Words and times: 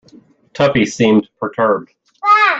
Tuppy 0.55 0.83
seemed 0.87 1.29
perturbed. 1.39 1.93